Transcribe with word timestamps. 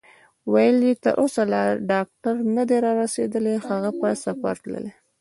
ویل 0.51 0.77
یې: 0.87 0.93
تر 1.03 1.13
اوسه 1.21 1.41
لا 1.51 1.63
ډاکټر 1.91 2.35
نه 2.55 2.63
دی 2.69 2.77
رارسېدلی، 2.85 3.55
هغه 3.67 3.89
په 3.99 4.07
سفر 4.23 4.55
تللی. 4.63 4.91